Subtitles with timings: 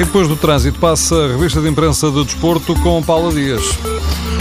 [0.00, 3.62] E depois do trânsito passa a revista de imprensa do desporto com Paula Dias.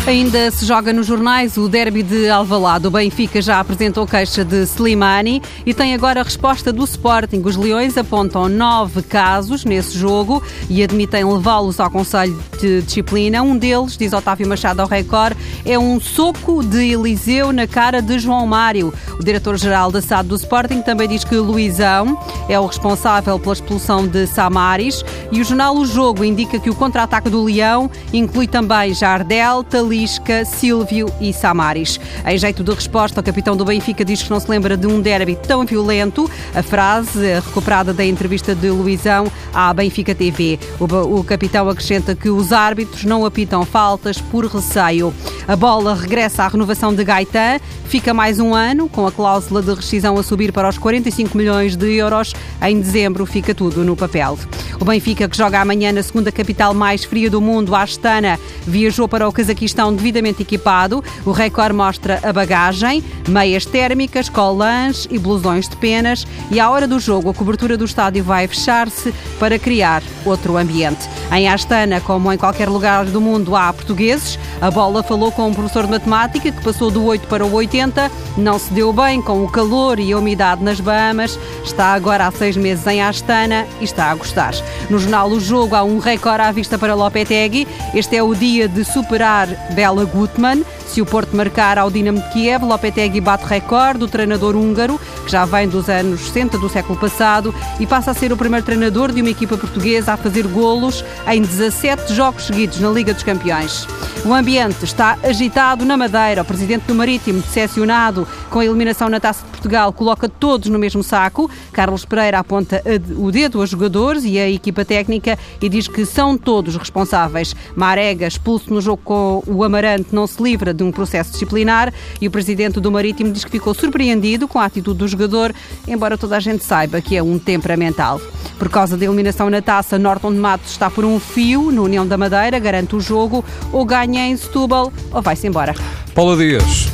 [0.07, 2.87] Ainda se joga nos jornais o derby de Alvalade.
[2.87, 7.43] O Benfica já apresentou queixa de Slimani e tem agora a resposta do Sporting.
[7.45, 13.43] Os Leões apontam nove casos nesse jogo e admitem levá-los ao Conselho de Disciplina.
[13.43, 18.17] Um deles, diz Otávio Machado ao Record, é um soco de Eliseu na cara de
[18.17, 18.91] João Mário.
[19.19, 24.07] O diretor-geral da SAD do Sporting também diz que Luizão é o responsável pela expulsão
[24.07, 28.93] de Samaris e o jornal O Jogo indica que o contra-ataque do Leão inclui também
[28.93, 31.99] Jardel, Tali Lisca, Silvio e Samaris.
[32.23, 35.01] Em jeito de resposta, o capitão do Benfica diz que não se lembra de um
[35.01, 36.29] derby tão violento.
[36.53, 40.59] A frase, recuperada da entrevista de Luizão à Benfica TV.
[40.79, 45.11] O, o capitão acrescenta que os árbitros não apitam faltas por receio.
[45.49, 49.73] A bola regressa à renovação de Gaetan, fica mais um ano, com a cláusula de
[49.73, 52.35] rescisão a subir para os 45 milhões de euros.
[52.61, 54.37] Em dezembro fica tudo no papel.
[54.79, 59.27] O Benfica, que joga amanhã na segunda capital mais fria do mundo, Astana, viajou para
[59.27, 61.03] o Cazaquistão devidamente equipado.
[61.25, 66.27] O Record mostra a bagagem, meias térmicas, colãs e blusões de penas.
[66.51, 71.09] E à hora do jogo, a cobertura do estádio vai fechar-se para criar outro ambiente.
[71.31, 74.37] Em Astana, como em qualquer lugar do mundo, há portugueses.
[74.61, 78.11] A bola falou com um professor de matemática que passou do 8 para o 80,
[78.37, 82.31] não se deu bem com o calor e a umidade nas Bahamas, está agora há
[82.31, 84.53] seis meses em Astana e está a gostar.
[84.89, 87.67] No jornal O Jogo há um recorde à vista para Lopetegui.
[87.93, 90.65] Este é o dia de superar Bela Gutmann.
[90.87, 95.31] Se o Porto marcar ao Dinamo de Kiev, Lopetegui bate recorde do treinador húngaro, que
[95.31, 99.11] já vem dos anos 60 do século passado e passa a ser o primeiro treinador
[99.11, 103.87] de uma equipa portuguesa a fazer golos em 17 jogos seguidos na Liga dos Campeões.
[104.25, 106.41] O está agitado na Madeira.
[106.41, 110.79] O presidente do Marítimo, decepcionado com a eliminação na Taça de Portugal, coloca todos no
[110.79, 111.49] mesmo saco.
[111.71, 112.81] Carlos Pereira aponta
[113.15, 117.55] o dedo aos jogadores e a equipa técnica e diz que são todos responsáveis.
[117.75, 122.27] Marega, expulso no jogo com o Amarante, não se livra de um processo disciplinar e
[122.27, 125.53] o presidente do Marítimo diz que ficou surpreendido com a atitude do jogador,
[125.87, 128.19] embora toda a gente saiba que é um temperamental.
[128.57, 132.05] Por causa da eliminação na taça, Norton de Matos está por um fio no União
[132.05, 135.75] da Madeira, garante o jogo, ou ganha em Setúbal ou vai-se embora.
[136.15, 136.87] Paula Dias.